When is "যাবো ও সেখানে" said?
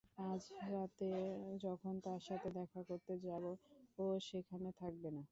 3.25-4.69